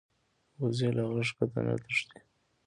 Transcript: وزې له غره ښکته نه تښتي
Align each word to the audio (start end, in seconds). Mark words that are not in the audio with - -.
وزې 0.59 0.89
له 0.95 1.01
غره 1.07 1.23
ښکته 1.29 1.59
نه 1.65 1.75
تښتي 1.83 2.19